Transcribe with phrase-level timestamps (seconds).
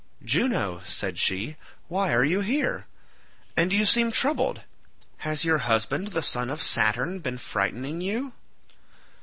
[0.25, 1.57] "Juno," said she,
[1.87, 2.87] "why are you here?
[3.55, 8.33] And you seem troubled—has your husband the son of Saturn been frightening you?"